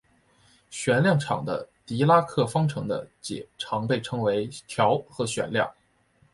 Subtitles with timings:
[0.71, 5.71] 旋量场的狄拉克方程的解常被称为调和旋量。